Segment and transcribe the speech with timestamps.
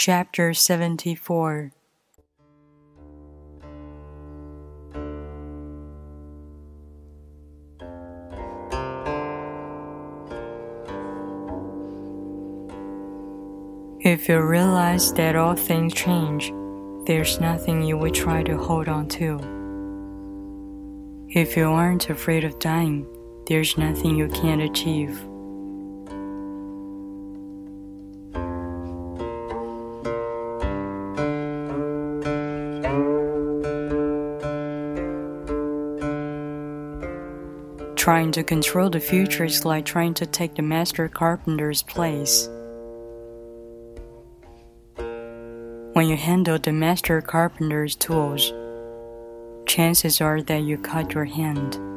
[0.00, 1.72] Chapter 74
[14.00, 16.50] If you realize that all things change,
[17.06, 19.38] there's nothing you would try to hold on to.
[21.28, 23.06] If you aren't afraid of dying,
[23.46, 25.22] there's nothing you can't achieve.
[38.00, 42.48] Trying to control the future is like trying to take the master carpenter's place.
[44.96, 48.54] When you handle the master carpenter's tools,
[49.66, 51.89] chances are that you cut your hand.